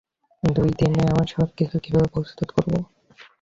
[0.43, 2.73] দুই দিনে আমরা সবকিছু কিভাবে প্রস্তুত করব?